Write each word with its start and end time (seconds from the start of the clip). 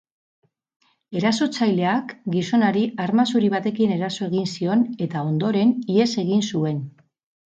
Erasotzaileak 1.19 2.13
gizonari 2.35 2.85
arma 3.05 3.25
zuri 3.35 3.51
batekin 3.55 3.93
eraso 3.97 4.23
egin 4.29 4.49
zion 4.55 4.83
eta 5.07 5.21
ondoren 5.33 5.75
ihes 5.97 6.09
egin 6.25 6.45
zuen. 6.53 6.81